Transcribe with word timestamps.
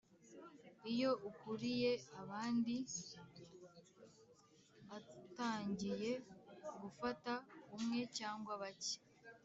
iyo 0.91 1.11
ukuriye 1.29 1.91
abandi 2.21 2.75
atangiye 4.97 6.11
gufata 6.81 7.33
umwe 7.75 7.99
cyangwa 8.17 8.53
bake 8.61 8.95